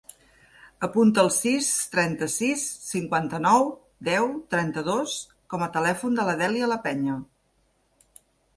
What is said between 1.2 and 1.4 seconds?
el